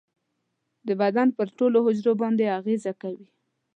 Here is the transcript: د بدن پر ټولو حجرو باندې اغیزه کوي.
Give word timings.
د 0.87 0.89
بدن 1.01 1.27
پر 1.37 1.47
ټولو 1.57 1.77
حجرو 1.85 2.11
باندې 2.21 2.53
اغیزه 2.59 2.93
کوي. 3.01 3.27